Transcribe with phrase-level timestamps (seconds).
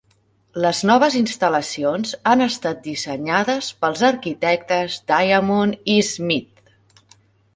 [0.63, 6.75] Les noves instal·lacions han estat dissenyades pels arquitectes Diamond i Smith.